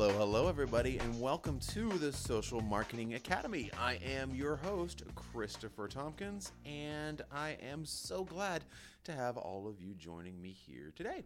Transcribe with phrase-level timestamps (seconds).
[0.00, 3.68] Hello, hello, everybody, and welcome to the Social Marketing Academy.
[3.76, 8.62] I am your host, Christopher Tompkins, and I am so glad
[9.02, 11.24] to have all of you joining me here today.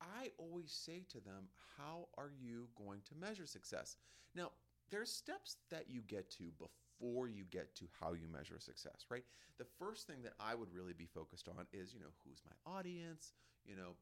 [0.00, 3.96] I always say to them, How are you going to measure success?
[4.34, 4.52] Now,
[4.90, 6.68] there's steps that you get to before
[7.00, 9.24] you get to how you measure success, right?
[9.58, 12.70] The first thing that I would really be focused on is, you know, who's my
[12.70, 13.32] audience,
[13.64, 13.96] you know,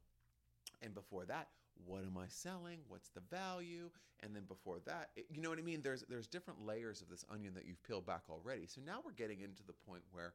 [0.83, 1.49] and before that,
[1.87, 2.81] what am I selling?
[2.89, 3.91] What's the value?
[4.21, 5.81] And then before that, it, you know what I mean?
[5.83, 8.67] There's there's different layers of this onion that you've peeled back already.
[8.67, 10.35] So now we're getting into the point where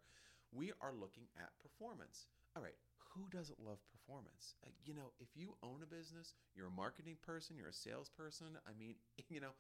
[0.53, 2.27] we are looking at performance.
[2.55, 2.75] All right,
[3.13, 4.55] who doesn't love performance?
[4.65, 8.57] Uh, you know, if you own a business, you're a marketing person, you're a salesperson.
[8.67, 8.95] I mean,
[9.29, 9.53] you know,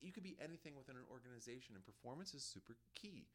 [0.00, 3.26] you could be anything within an organization, and performance is super key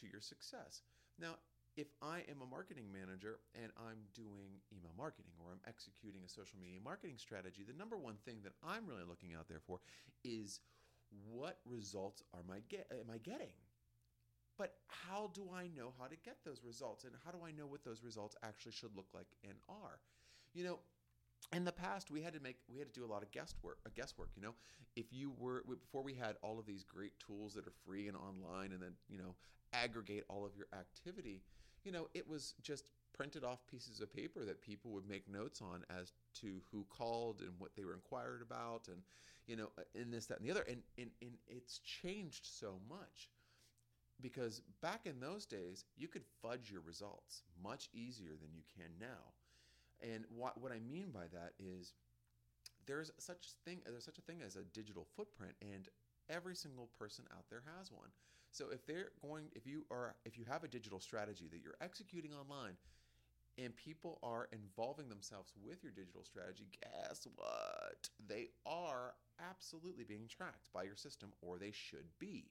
[0.00, 0.82] to your success.
[1.18, 1.36] Now,
[1.76, 6.28] if I am a marketing manager and I'm doing email marketing or I'm executing a
[6.28, 9.80] social media marketing strategy, the number one thing that I'm really looking out there for
[10.22, 10.60] is
[11.30, 13.56] what results are my get, am I getting?
[14.58, 17.66] But how do I know how to get those results and how do I know
[17.66, 19.98] what those results actually should look like and are?
[20.52, 20.78] You know,
[21.52, 23.78] in the past we had to make we had to do a lot of guesswork
[23.86, 24.54] a guesswork you know?
[24.94, 28.16] If you were before we had all of these great tools that are free and
[28.16, 29.34] online and then you know
[29.72, 31.42] aggregate all of your activity
[31.84, 35.60] you know, it was just printed off pieces of paper that people would make notes
[35.60, 39.02] on as to who called and what they were inquired about and
[39.46, 40.64] you know uh, in this that and the other.
[40.68, 43.30] And, and, and it's changed so much
[44.20, 48.92] because back in those days you could fudge your results much easier than you can
[49.00, 49.34] now
[50.02, 51.92] and what, what i mean by that is
[52.86, 55.88] there's such thing there's such a thing as a digital footprint and
[56.28, 58.10] every single person out there has one
[58.52, 61.76] so if they're going, if you are, if you have a digital strategy that you're
[61.80, 62.76] executing online,
[63.58, 68.08] and people are involving themselves with your digital strategy, guess what?
[68.26, 72.50] They are absolutely being tracked by your system, or they should be.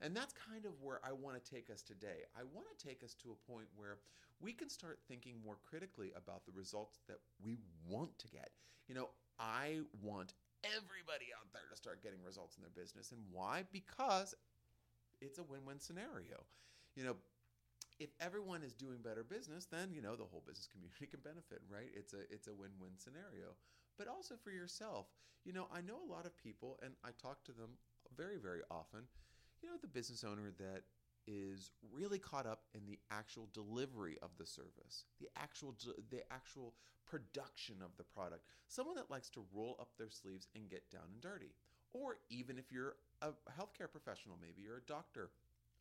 [0.00, 2.24] And that's kind of where I want to take us today.
[2.36, 3.98] I want to take us to a point where
[4.40, 8.50] we can start thinking more critically about the results that we want to get.
[8.88, 10.32] You know, I want
[10.64, 13.12] everybody out there to start getting results in their business.
[13.12, 13.64] And why?
[13.72, 14.34] Because
[15.20, 16.44] it's a win-win scenario.
[16.96, 17.16] You know,
[17.98, 21.60] if everyone is doing better business, then you know the whole business community can benefit,
[21.68, 21.92] right?
[21.94, 23.52] It's a it's a win-win scenario.
[23.98, 25.06] But also for yourself.
[25.44, 27.76] You know, I know a lot of people and I talk to them
[28.16, 29.04] very very often.
[29.62, 30.82] You know, the business owner that
[31.26, 35.74] is really caught up in the actual delivery of the service, the actual
[36.10, 36.74] the actual
[37.06, 38.44] production of the product.
[38.68, 41.54] Someone that likes to roll up their sleeves and get down and dirty.
[41.92, 45.30] Or even if you're a healthcare professional, maybe you're a doctor,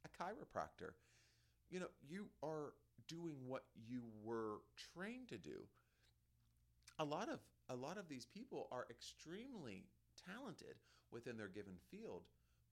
[0.04, 0.94] a chiropractor.
[1.70, 2.74] You know, you are
[3.08, 4.62] doing what you were
[4.94, 5.68] trained to do.
[6.98, 7.40] A lot of
[7.70, 9.86] a lot of these people are extremely
[10.28, 10.76] talented
[11.12, 12.24] within their given field,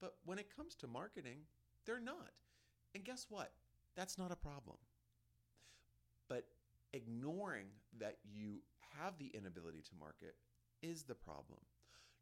[0.02, 1.40] but when it comes to marketing,
[1.86, 2.32] they're not.
[2.96, 3.52] And guess what?
[3.96, 4.78] That's not a problem.
[6.30, 6.46] But
[6.94, 7.68] Ignoring
[8.00, 8.60] that you
[8.98, 10.36] have the inability to market
[10.82, 11.60] is the problem.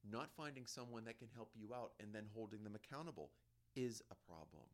[0.09, 3.29] Not finding someone that can help you out and then holding them accountable
[3.75, 4.65] is a problem.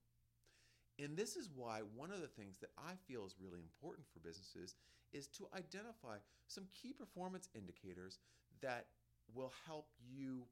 [0.98, 4.20] And this is why one of the things that I feel is really important for
[4.20, 4.76] businesses
[5.14, 8.20] is to identify some key performance indicators
[8.62, 8.88] that
[9.34, 10.44] will help you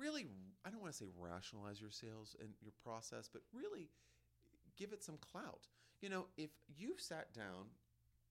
[0.00, 0.26] really,
[0.64, 3.88] I don't want to say rationalize your sales and your process, but really
[4.76, 5.68] give it some clout.
[6.00, 7.68] You know, if you've sat down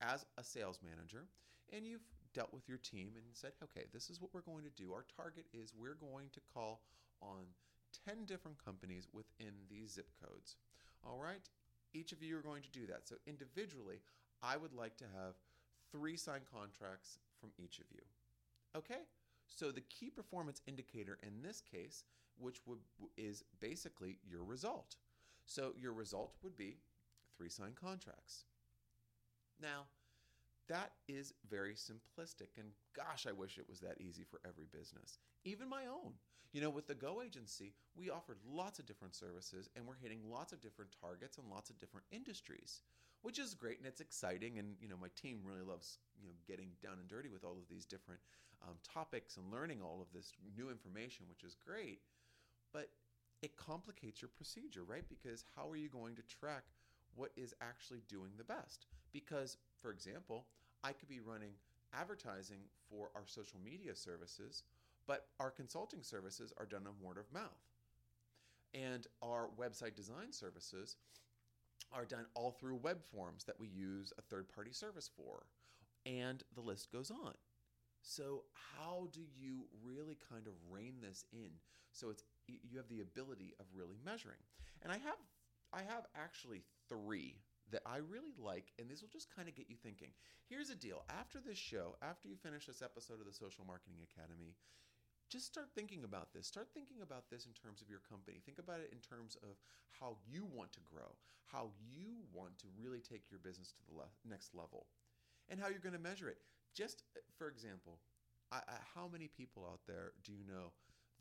[0.02, 1.26] as a sales manager
[1.72, 4.82] and you've dealt with your team and said, okay, this is what we're going to
[4.82, 4.92] do.
[4.92, 6.82] Our target is we're going to call
[7.22, 7.46] on
[8.08, 10.56] 10 different companies within these zip codes.
[11.06, 11.48] All right?
[11.94, 13.08] Each of you are going to do that.
[13.08, 14.02] So individually,
[14.44, 15.36] I would like to have
[15.92, 18.02] three signed contracts from each of you.
[18.76, 19.02] Okay?
[19.56, 22.04] So the key performance indicator in this case,
[22.38, 22.80] which would,
[23.18, 24.96] is basically your result.
[25.46, 26.78] So your result would be
[27.36, 28.46] three signed contracts.
[29.62, 29.86] Now,
[30.68, 32.58] that is very simplistic.
[32.58, 36.14] And gosh, I wish it was that easy for every business, even my own.
[36.54, 40.22] You know, with the Go agency, we offered lots of different services and we're hitting
[40.30, 42.82] lots of different targets and lots of different industries,
[43.22, 44.60] which is great and it's exciting.
[44.60, 47.58] And, you know, my team really loves, you know, getting down and dirty with all
[47.58, 48.20] of these different
[48.62, 52.00] um, topics and learning all of this new information, which is great.
[52.74, 52.90] But
[53.42, 55.08] it complicates your procedure, right?
[55.08, 56.64] Because how are you going to track
[57.16, 58.86] what is actually doing the best?
[59.12, 60.46] Because, for example,
[60.84, 61.52] I could be running
[61.94, 64.64] advertising for our social media services,
[65.08, 67.66] but our consulting services are done on word of mouth.
[68.74, 70.98] And our website design services
[71.92, 75.46] are done all through web forms that we use a third party service for.
[76.06, 77.34] And the list goes on.
[78.02, 78.44] So,
[78.78, 81.50] how do you really kind of rein this in
[81.92, 84.40] so it's you have the ability of really measuring?
[84.82, 85.18] And I have
[85.74, 87.36] I have actually 3
[87.72, 90.10] that I really like, and these will just kind of get you thinking.
[90.50, 94.00] Here's a deal after this show, after you finish this episode of the Social Marketing
[94.02, 94.56] Academy,
[95.30, 96.48] just start thinking about this.
[96.48, 98.42] Start thinking about this in terms of your company.
[98.44, 99.58] Think about it in terms of
[100.00, 101.16] how you want to grow,
[101.46, 104.88] how you want to really take your business to the le- next level,
[105.48, 106.38] and how you're going to measure it.
[106.74, 107.04] Just
[107.38, 108.00] for example,
[108.52, 110.72] I, I, how many people out there do you know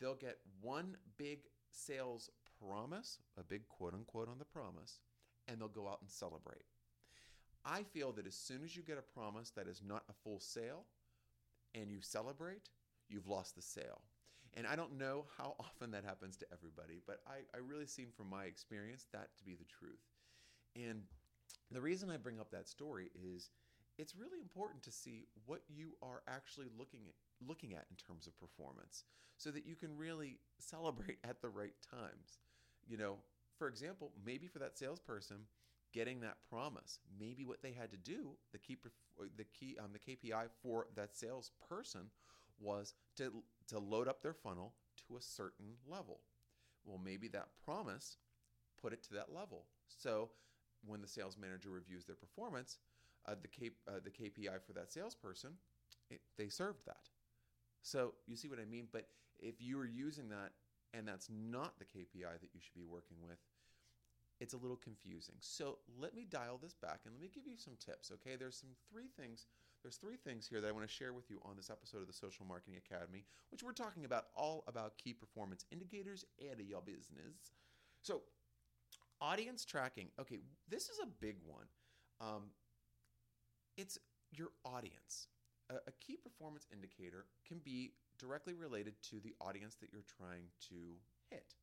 [0.01, 1.41] they'll get one big
[1.71, 5.01] sales promise, a big quote unquote on the promise,
[5.47, 6.65] and they'll go out and celebrate.
[7.65, 10.41] I feel that as soon as you get a promise that is not a full
[10.41, 10.85] sale
[11.75, 12.71] and you celebrate,
[13.09, 14.03] you've lost the sale.
[14.55, 18.09] And I don't know how often that happens to everybody, but I, I really seen
[18.17, 20.01] from my experience that to be the truth.
[20.77, 21.03] And
[21.71, 23.51] the reason I bring up that story is
[23.99, 27.15] it's really important to see what you are actually looking at
[27.47, 29.05] looking at in terms of performance
[29.37, 32.39] so that you can really celebrate at the right times.
[32.87, 33.17] You know,
[33.59, 35.39] for example, maybe for that salesperson,
[35.93, 38.77] getting that promise, maybe what they had to do, the key,
[39.37, 42.11] the key, um, the KPI for that salesperson
[42.59, 44.75] was to to load up their funnel
[45.07, 46.21] to a certain level.
[46.85, 48.17] Well, maybe that promise
[48.81, 49.65] put it to that level.
[49.89, 50.31] So
[50.87, 52.79] when the sales manager reviews their performance,
[53.27, 55.51] uh, the K, uh, the KPI for that salesperson,
[56.11, 57.11] it, they served that.
[57.83, 58.89] So you see what I mean.
[58.93, 60.53] But if you are using that
[60.95, 63.39] and that's not the KPI that you should be working with,
[64.41, 65.35] it's a little confusing.
[65.41, 68.11] So let me dial this back and let me give you some tips.
[68.15, 69.47] Okay, there's some three things.
[69.83, 72.07] There's three things here that I want to share with you on this episode of
[72.07, 76.83] the Social Marketing Academy, which we're talking about all about key performance indicators and your
[76.83, 77.53] business.
[78.03, 78.23] So,
[79.21, 80.09] audience tracking.
[80.21, 81.67] Okay, this is a big one.
[82.21, 82.51] Um,
[83.77, 83.99] it's
[84.33, 85.29] your audience.
[85.71, 90.45] A, a key performance indicator can be directly related to the audience that you're trying
[90.69, 90.97] to
[91.31, 91.55] hit.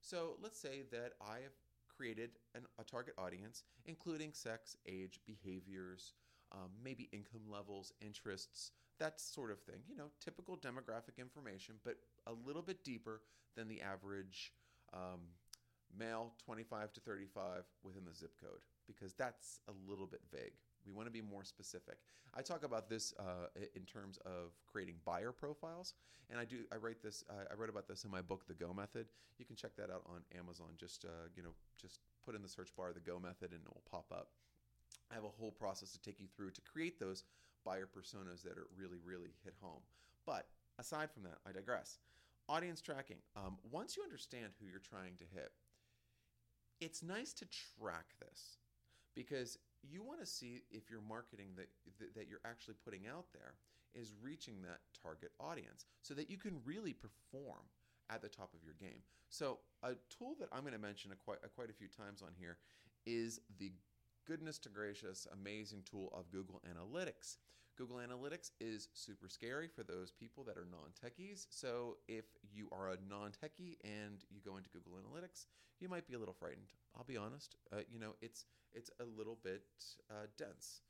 [0.00, 1.52] So let's say that I have
[1.88, 6.12] created an, a target audience, including sex, age, behaviors,
[6.52, 9.80] um, maybe income levels, interests, that sort of thing.
[9.88, 13.22] You know, typical demographic information, but a little bit deeper
[13.56, 14.52] than the average
[14.92, 15.20] um,
[15.96, 20.52] male 25 to 35 within the zip code, because that's a little bit vague.
[20.86, 21.98] We want to be more specific.
[22.34, 25.94] I talk about this uh, in terms of creating buyer profiles,
[26.30, 26.58] and I do.
[26.72, 27.24] I write this.
[27.28, 29.06] Uh, I wrote about this in my book, The Go Method.
[29.38, 30.68] You can check that out on Amazon.
[30.78, 31.50] Just uh, you know,
[31.80, 34.28] just put in the search bar the Go Method, and it will pop up.
[35.10, 37.24] I have a whole process to take you through to create those
[37.64, 39.82] buyer personas that are really, really hit home.
[40.24, 40.46] But
[40.78, 41.98] aside from that, I digress.
[42.48, 43.18] Audience tracking.
[43.36, 45.52] Um, once you understand who you're trying to hit,
[46.80, 48.58] it's nice to track this
[49.14, 51.68] because you want to see if your marketing that,
[52.14, 53.54] that you're actually putting out there
[53.94, 57.64] is reaching that target audience so that you can really perform
[58.10, 59.00] at the top of your game.
[59.28, 62.22] So, a tool that I'm going to mention a quite, a quite a few times
[62.22, 62.58] on here
[63.06, 63.72] is the
[64.26, 67.36] goodness to gracious, amazing tool of Google Analytics.
[67.78, 71.46] Google Analytics is super scary for those people that are non techies.
[71.50, 75.46] So if you are a non techie and you go into Google Analytics,
[75.78, 76.72] you might be a little frightened.
[76.96, 77.56] I'll be honest.
[77.72, 79.62] Uh, you know, it's it's a little bit
[80.10, 80.80] uh, dense,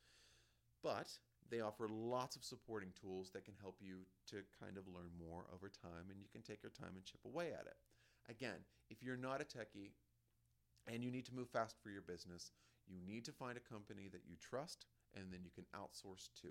[0.83, 1.09] but
[1.51, 5.45] they offer lots of supporting tools that can help you to kind of learn more
[5.55, 7.77] over time, and you can take your time and chip away at it.
[8.31, 9.93] Again, if you're not a techie
[10.89, 12.51] and you need to move fast for your business,
[12.89, 16.49] you need to find a company that you trust and then you can outsource to.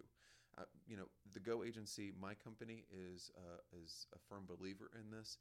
[0.58, 5.12] Uh, you know, the Go agency, my company is uh, is a firm believer in
[5.12, 5.38] this.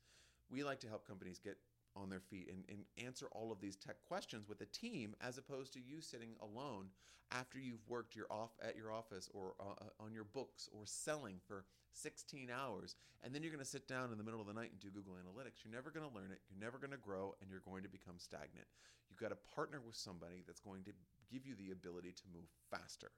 [0.50, 1.56] We like to help companies get
[1.96, 5.38] on their feet and, and answer all of these tech questions with a team as
[5.38, 6.86] opposed to you sitting alone
[7.32, 10.82] after you've worked your off at your office or uh, uh on your books or
[10.84, 14.46] selling for 16 hours and then you're going to sit down in the middle of
[14.46, 15.64] the night and do Google Analytics.
[15.64, 17.88] You're never going to learn it, you're never going to grow and you're going to
[17.88, 18.68] become stagnant.
[19.08, 20.92] You've got to partner with somebody that's going to
[21.32, 23.10] give you the ability to move faster.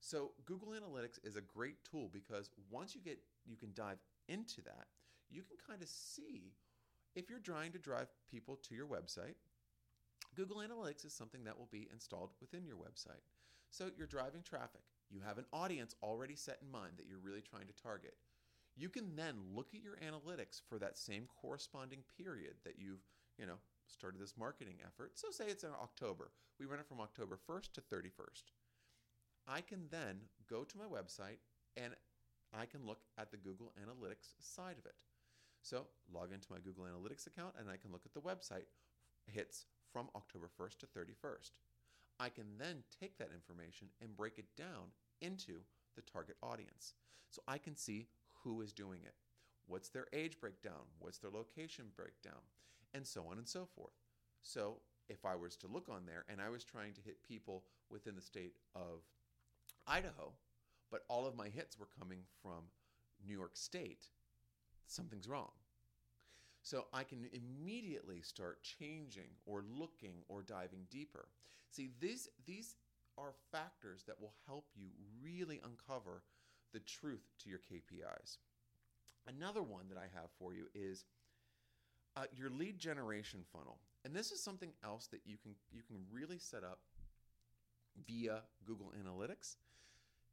[0.00, 3.98] So Google Analytics is a great tool because once you get you can dive
[4.28, 4.86] into that,
[5.28, 6.54] you can kind of see
[7.16, 9.34] if you're trying to drive people to your website.
[10.36, 13.24] Google Analytics is something that will be installed within your website.
[13.70, 14.82] So you're driving traffic.
[15.10, 18.14] You have an audience already set in mind that you're really trying to target.
[18.76, 23.00] You can then look at your analytics for that same corresponding period that you've,
[23.38, 23.56] you know,
[23.86, 25.12] started this marketing effort.
[25.14, 26.32] So say it's in October.
[26.60, 28.52] We run it from October 1st to 31st.
[29.48, 30.20] I can then
[30.50, 31.38] go to my website
[31.78, 31.94] and
[32.52, 34.96] I can look at the Google Analytics side of it.
[35.66, 38.66] So log into my Google Analytics account and I can look at the website
[39.26, 41.50] hits from October 1st to 31st.
[42.20, 45.62] I can then take that information and break it down into
[45.96, 46.94] the target audience.
[47.30, 48.06] So I can see
[48.44, 49.16] who is doing it,
[49.66, 52.42] what's their age breakdown, what's their location breakdown,
[52.94, 53.98] and so on and so forth.
[54.42, 54.76] So
[55.08, 58.14] if I was to look on there and I was trying to hit people within
[58.14, 59.02] the state of
[59.84, 60.32] Idaho,
[60.92, 62.70] but all of my hits were coming from
[63.26, 64.06] New York State,
[64.86, 65.50] something's wrong.
[66.62, 71.28] So I can immediately start changing or looking or diving deeper.
[71.70, 72.74] See, these, these
[73.16, 74.88] are factors that will help you
[75.22, 76.22] really uncover
[76.72, 78.38] the truth to your KPIs.
[79.28, 81.04] Another one that I have for you is
[82.16, 83.78] uh, your lead generation funnel.
[84.04, 86.80] And this is something else that you can you can really set up
[88.06, 89.56] via Google Analytics.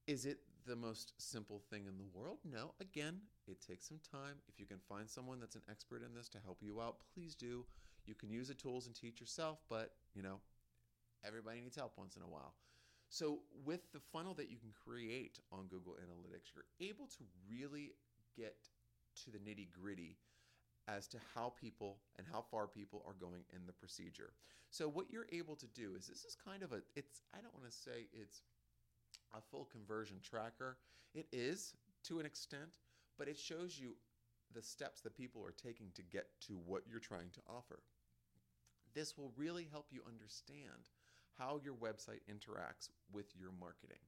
[0.07, 2.39] Is it the most simple thing in the world?
[2.43, 2.73] No.
[2.81, 4.35] Again, it takes some time.
[4.47, 7.35] If you can find someone that's an expert in this to help you out, please
[7.35, 7.65] do.
[8.05, 10.39] You can use the tools and teach yourself, but you know,
[11.25, 12.53] everybody needs help once in a while.
[13.09, 17.91] So, with the funnel that you can create on Google Analytics, you're able to really
[18.35, 18.55] get
[19.23, 20.17] to the nitty gritty
[20.87, 24.33] as to how people and how far people are going in the procedure.
[24.71, 27.53] So, what you're able to do is this is kind of a, it's, I don't
[27.53, 28.41] want to say it's
[29.33, 30.77] a full conversion tracker.
[31.13, 31.73] It is
[32.05, 32.77] to an extent,
[33.17, 33.95] but it shows you
[34.53, 37.79] the steps that people are taking to get to what you're trying to offer.
[38.93, 40.89] This will really help you understand
[41.37, 44.01] how your website interacts with your marketing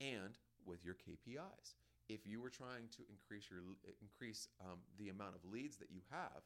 [0.00, 1.74] and with your KPIs.
[2.08, 3.60] If you were trying to increase your
[4.02, 6.42] increase um, the amount of leads that you have,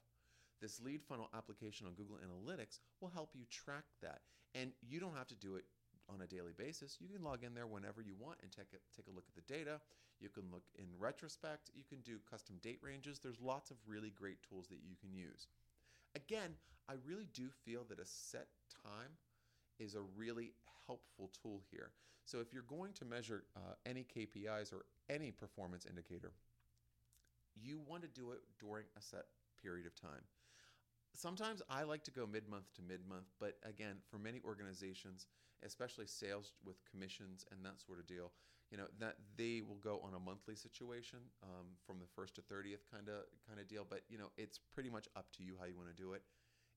[0.60, 4.20] this lead funnel application on Google Analytics will help you track that.
[4.54, 5.64] And you don't have to do it
[6.12, 6.99] on a daily basis.
[7.00, 9.34] You can log in there whenever you want and take a, take a look at
[9.34, 9.80] the data.
[10.20, 11.70] You can look in retrospect.
[11.75, 13.18] You can do custom date ranges.
[13.18, 15.46] There's lots of really great tools that you can use.
[16.14, 16.54] Again,
[16.88, 18.49] I really do feel that a set
[18.82, 19.11] time
[19.78, 20.52] is a really
[20.87, 21.90] helpful tool here.
[22.25, 26.32] So if you're going to measure uh, any KPIs or any performance indicator,
[27.54, 29.26] you want to do it during a set
[29.62, 30.25] period of time.
[31.14, 35.26] Sometimes I like to go mid month to mid month, but again, for many organizations,
[35.64, 38.33] especially sales with commissions and that sort of deal,
[38.71, 42.40] you know that they will go on a monthly situation um, from the first to
[42.40, 45.54] 30th kind of kind of deal but you know it's pretty much up to you
[45.61, 46.23] how you want to do it.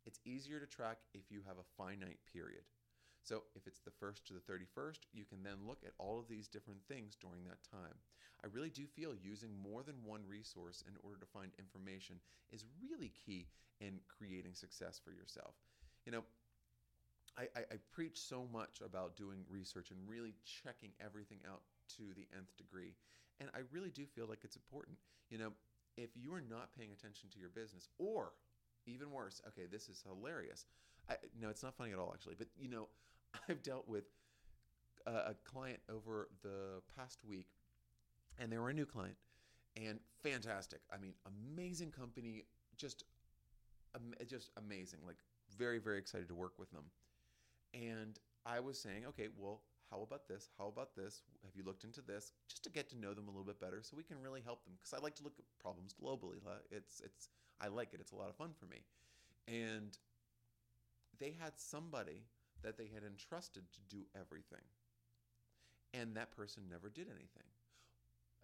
[0.06, 2.64] It's easier to track if you have a finite period
[3.28, 6.28] so if it's the 1st to the 31st you can then look at all of
[6.28, 7.96] these different things during that time
[8.44, 12.16] i really do feel using more than one resource in order to find information
[12.52, 13.48] is really key
[13.82, 15.56] in creating success for yourself
[16.06, 16.24] you know
[17.38, 21.62] I, I, I, preach so much about doing research and really checking everything out
[21.98, 22.96] to the nth degree.
[23.40, 24.98] And I really do feel like it's important.
[25.30, 25.52] You know,
[25.98, 28.34] if you are not paying attention to your business, or
[28.88, 30.66] even worse, okay, this is hilarious.
[31.10, 32.36] I, no, it's not funny at all, actually.
[32.38, 32.88] But you know,
[33.50, 34.06] I've dealt with
[35.06, 37.48] a, a client over the past week,
[38.40, 39.16] and they were a new client,
[39.76, 40.82] and fantastic.
[40.92, 41.14] I mean,
[41.56, 42.46] amazing company,
[42.78, 43.04] just,
[43.96, 45.00] um, just amazing.
[45.06, 45.18] Like
[45.58, 46.86] very, very excited to work with them.
[47.74, 50.50] And I was saying, okay, well, how about this?
[50.58, 51.22] How about this?
[51.44, 52.34] Have you looked into this?
[52.50, 54.64] Just to get to know them a little bit better, so we can really help
[54.66, 54.74] them.
[54.78, 56.38] Because I like to look at problems globally.
[56.72, 57.30] It's it's
[57.62, 58.00] I like it.
[58.02, 58.84] It's a lot of fun for me.
[59.48, 59.98] And
[61.20, 62.24] they had somebody
[62.64, 64.66] that they had entrusted to do everything,
[65.94, 67.48] and that person never did anything.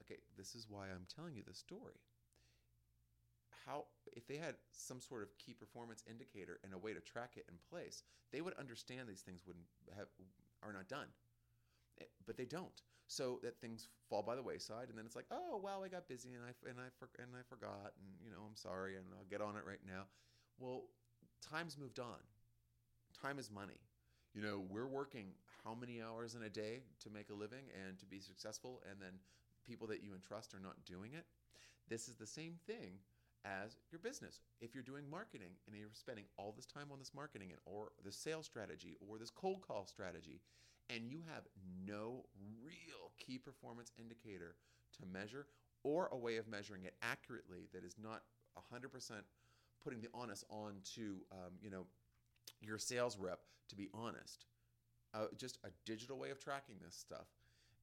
[0.02, 2.02] Okay, this is why I'm telling you the story.
[3.66, 7.34] How if they had some sort of key performance indicator and a way to track
[7.38, 9.66] it in place, they would understand these things wouldn't
[9.96, 10.08] have
[10.62, 11.08] are not done
[12.02, 12.82] Eh, but they don't.
[13.08, 16.08] So that things fall by the wayside, and then it's like, oh well, I got
[16.08, 19.06] busy and I and I for, and I forgot, and you know I'm sorry, and
[19.14, 20.06] I'll get on it right now.
[20.58, 20.86] Well,
[21.42, 22.18] time's moved on.
[23.22, 23.80] Time is money.
[24.34, 25.28] You know, we're working
[25.64, 29.00] how many hours in a day to make a living and to be successful, and
[29.00, 29.20] then
[29.66, 31.26] people that you entrust are not doing it.
[31.88, 32.98] This is the same thing
[33.46, 34.40] as your business.
[34.60, 37.92] If you're doing marketing and you're spending all this time on this marketing and or
[38.04, 40.42] this sales strategy or this cold call strategy,
[40.90, 41.44] and you have
[41.86, 42.26] no
[42.64, 44.56] real key performance indicator
[45.00, 45.48] to measure
[45.84, 48.24] or a way of measuring it accurately that is not
[48.74, 49.12] 100%
[49.84, 51.86] putting the onus on to um, you know
[52.64, 53.40] your sales rep
[53.70, 54.46] to be honest
[55.14, 57.28] uh, just a digital way of tracking this stuff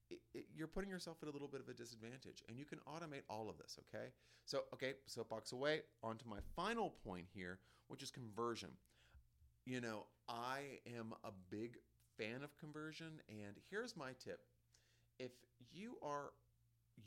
[0.09, 2.79] it, it, you're putting yourself at a little bit of a disadvantage and you can
[2.79, 4.07] automate all of this okay
[4.45, 8.69] so okay soapbox away on to my final point here which is conversion
[9.65, 11.77] you know i am a big
[12.21, 13.19] fan of conversion.
[13.29, 14.39] And here's my tip
[15.19, 15.31] if
[15.71, 16.31] you are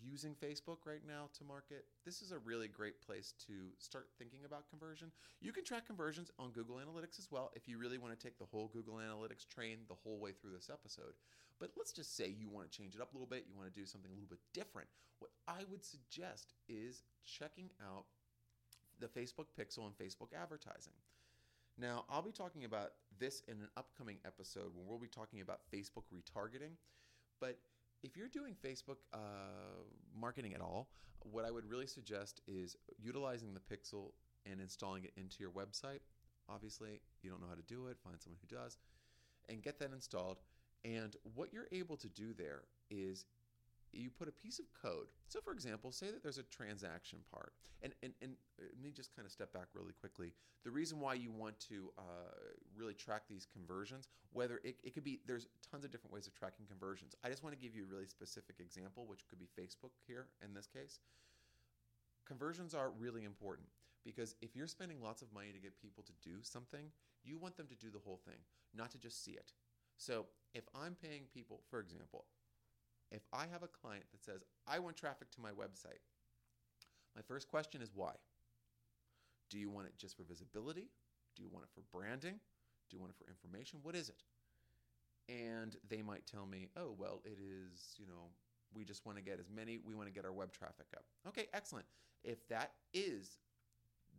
[0.02, 4.40] using Facebook right now to market, this is a really great place to start thinking
[4.44, 5.10] about conversion.
[5.40, 8.38] You can track conversions on Google Analytics as well if you really want to take
[8.38, 11.14] the whole Google Analytics train the whole way through this episode.
[11.60, 13.72] But let's just say you want to change it up a little bit, you want
[13.72, 14.88] to do something a little bit different.
[15.18, 18.04] What I would suggest is checking out
[19.00, 20.92] the Facebook Pixel and Facebook advertising.
[21.78, 25.60] Now, I'll be talking about this in an upcoming episode when we'll be talking about
[25.72, 26.76] Facebook retargeting.
[27.40, 27.58] But
[28.04, 29.18] if you're doing Facebook uh,
[30.14, 30.88] marketing at all,
[31.32, 34.12] what I would really suggest is utilizing the Pixel
[34.44, 36.00] and installing it into your website.
[36.50, 38.76] Obviously, you don't know how to do it, find someone who does,
[39.48, 40.40] and get that installed.
[40.84, 43.24] And what you're able to do there is
[43.96, 45.06] you put a piece of code.
[45.28, 47.52] So, for example, say that there's a transaction part.
[47.82, 50.32] And, and, and uh, let me just kind of step back really quickly.
[50.64, 52.02] The reason why you want to uh,
[52.76, 56.34] really track these conversions, whether it, it could be, there's tons of different ways of
[56.34, 57.14] tracking conversions.
[57.22, 60.26] I just want to give you a really specific example, which could be Facebook here
[60.42, 61.00] in this case.
[62.26, 63.68] Conversions are really important
[64.04, 66.86] because if you're spending lots of money to get people to do something,
[67.22, 68.40] you want them to do the whole thing,
[68.74, 69.52] not to just see it.
[69.96, 72.24] So if I'm paying people, for example,
[73.10, 76.02] if I have a client that says, I want traffic to my website,
[77.14, 78.12] my first question is why?
[79.50, 80.88] Do you want it just for visibility?
[81.36, 82.40] Do you want it for branding?
[82.90, 83.78] Do you want it for information?
[83.82, 84.22] What is it?
[85.28, 88.30] And they might tell me, oh, well, it is, you know,
[88.74, 91.04] we just want to get as many, we want to get our web traffic up.
[91.28, 91.86] Okay, excellent.
[92.24, 93.38] If that is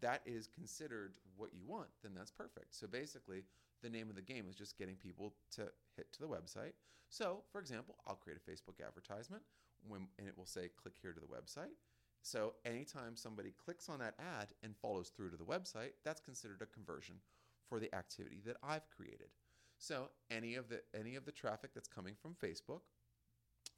[0.02, 2.76] that is considered what you want, then that's perfect.
[2.76, 3.44] So basically,
[3.86, 6.74] the name of the game is just getting people to hit to the website.
[7.10, 9.44] So, for example, I'll create a Facebook advertisement
[9.88, 11.76] when, and it will say, click here to the website.
[12.24, 16.64] So, anytime somebody clicks on that ad and follows through to the website, that's considered
[16.64, 17.18] a conversion
[17.70, 19.30] for the activity that I've created.
[19.78, 22.82] So, any of the any of the traffic that's coming from Facebook,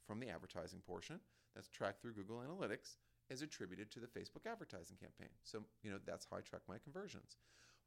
[0.06, 1.20] from the advertising portion,
[1.54, 2.96] that's tracked through Google Analytics,
[3.28, 5.34] is attributed to the Facebook advertising campaign.
[5.44, 7.36] So, you know, that's how I track my conversions.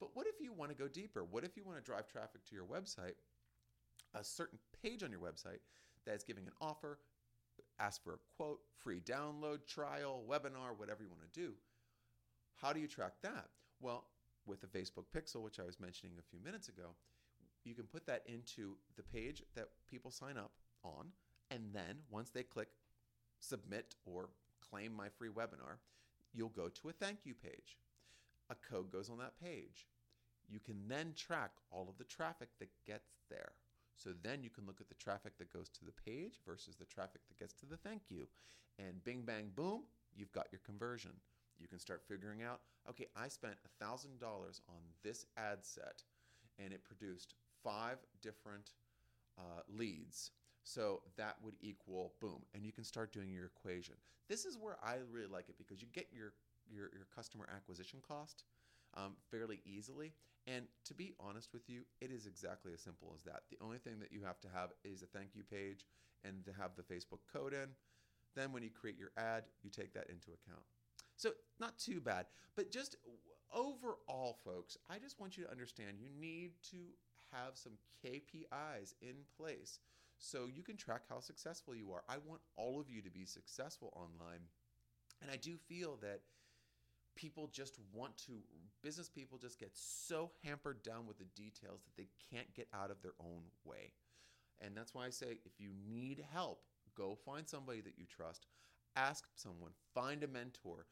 [0.02, 1.24] But what if you want to go deeper?
[1.24, 3.14] What if you want to drive traffic to your website,
[4.16, 5.60] a certain page on your website
[6.06, 6.98] that's giving an offer,
[7.80, 11.54] ask for a quote, free download, trial, webinar, whatever you want to do?
[12.56, 13.46] How do you track that?
[13.80, 14.06] Well,
[14.48, 16.96] with the Facebook Pixel, which I was mentioning a few minutes ago,
[17.64, 20.52] you can put that into the page that people sign up
[20.84, 21.10] on.
[21.52, 22.70] And then once they click
[23.40, 24.30] submit or
[24.68, 25.78] claim my free webinar,
[26.34, 27.78] you'll go to a thank you page
[28.52, 29.88] a code goes on that page.
[30.48, 33.54] You can then track all of the traffic that gets there.
[33.96, 36.86] So then you can look at the traffic that goes to the page versus the
[36.86, 38.28] traffic that gets to the thank you.
[38.78, 39.84] And bing, bang, boom,
[40.16, 41.12] you've got your conversion.
[41.60, 46.04] You can start figuring out okay, I spent $1,000 on this ad set
[46.58, 48.72] and it produced five different
[49.38, 50.32] uh, leads.
[50.64, 52.42] So that would equal boom.
[52.54, 53.96] And you can start doing your equation.
[54.30, 56.34] This is where I really like it because you get your
[56.72, 58.44] your, your customer acquisition cost
[58.96, 60.14] um, fairly easily.
[60.48, 63.44] And to be honest with you, it is exactly as simple as that.
[63.50, 65.86] The only thing that you have to have is a thank you page
[66.26, 67.70] and to have the Facebook code in.
[68.36, 70.66] Then when you create your ad, you take that into account.
[71.16, 72.26] So, not too bad.
[72.56, 72.96] But just
[73.54, 76.78] overall, folks, I just want you to understand you need to
[77.32, 79.80] have some KPIs in place
[80.18, 82.04] so you can track how successful you are.
[82.08, 84.42] I want all of you to be successful online.
[85.22, 86.22] And I do feel that
[87.16, 88.34] people just want to
[88.82, 92.92] business people just get so hampered down with the details that they can't get out
[92.92, 93.94] of their own way.
[94.60, 96.62] And that's why I say if you need help,
[96.96, 98.48] go find somebody that you trust,
[98.96, 100.86] ask someone, find a mentor,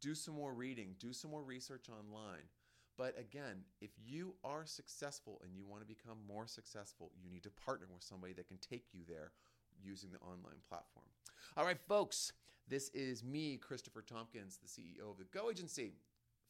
[0.00, 2.44] do some more reading, do some more research online.
[2.96, 7.44] But again, if you are successful and you want to become more successful, you need
[7.44, 9.32] to partner with somebody that can take you there
[9.82, 11.06] using the online platform.
[11.56, 12.32] All right, folks,
[12.68, 15.92] this is me, Christopher Tompkins, the CEO of the Go Agency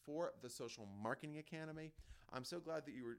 [0.05, 1.93] for the Social Marketing Academy.
[2.33, 3.19] I'm so glad that you were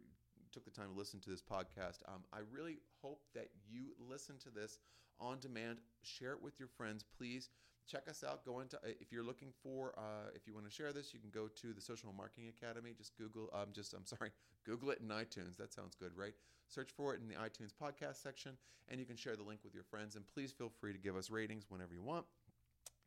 [0.51, 1.99] took the time to listen to this podcast.
[2.07, 4.79] Um, I really hope that you listen to this
[5.19, 5.79] on demand.
[6.01, 7.49] Share it with your friends, please.
[7.87, 8.45] Check us out.
[8.45, 11.29] Go into if you're looking for uh, if you want to share this, you can
[11.31, 12.91] go to the Social Marketing Academy.
[12.97, 13.49] Just Google.
[13.53, 14.31] Um, just I'm sorry,
[14.65, 15.57] Google it in iTunes.
[15.57, 16.33] That sounds good, right?
[16.67, 18.51] Search for it in the iTunes podcast section,
[18.89, 20.15] and you can share the link with your friends.
[20.15, 22.25] And please feel free to give us ratings whenever you want.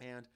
[0.01, 0.29] And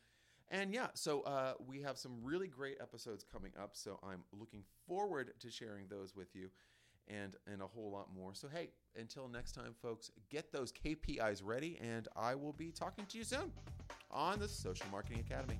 [0.48, 3.70] and yeah, so uh, we have some really great episodes coming up.
[3.72, 6.50] So I'm looking forward to sharing those with you
[7.08, 8.34] and and a whole lot more.
[8.34, 13.06] So hey, until next time folks, get those KPIs ready and I will be talking
[13.06, 13.52] to you soon
[14.10, 15.58] on the Social Marketing Academy.